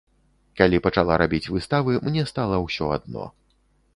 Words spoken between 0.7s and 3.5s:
пачала рабіць выставы, мне стала ўсё адно.